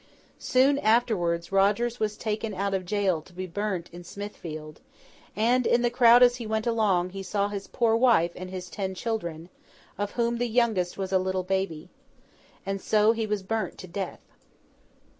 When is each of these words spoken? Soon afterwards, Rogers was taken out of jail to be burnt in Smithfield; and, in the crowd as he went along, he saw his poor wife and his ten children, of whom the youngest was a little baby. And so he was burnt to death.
Soon 0.39 0.79
afterwards, 0.79 1.51
Rogers 1.51 1.99
was 1.99 2.17
taken 2.17 2.55
out 2.55 2.73
of 2.73 2.87
jail 2.87 3.21
to 3.21 3.33
be 3.33 3.45
burnt 3.45 3.87
in 3.93 4.03
Smithfield; 4.03 4.79
and, 5.35 5.67
in 5.67 5.83
the 5.83 5.91
crowd 5.91 6.23
as 6.23 6.37
he 6.37 6.47
went 6.47 6.65
along, 6.65 7.11
he 7.11 7.21
saw 7.21 7.49
his 7.49 7.67
poor 7.67 7.95
wife 7.95 8.31
and 8.35 8.49
his 8.49 8.67
ten 8.67 8.95
children, 8.95 9.49
of 9.99 10.13
whom 10.13 10.39
the 10.39 10.47
youngest 10.49 10.97
was 10.97 11.11
a 11.11 11.19
little 11.19 11.43
baby. 11.43 11.87
And 12.65 12.81
so 12.81 13.11
he 13.11 13.27
was 13.27 13.43
burnt 13.43 13.77
to 13.77 13.87
death. 13.87 14.23